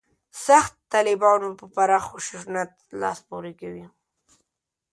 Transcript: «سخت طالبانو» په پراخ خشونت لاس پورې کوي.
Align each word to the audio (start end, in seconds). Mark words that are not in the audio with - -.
«سخت 0.45 0.73
طالبانو» 0.93 1.49
په 1.59 1.65
پراخ 1.75 2.03
خشونت 2.11 2.71
لاس 3.01 3.19
پورې 3.27 3.51
کوي. 3.59 3.85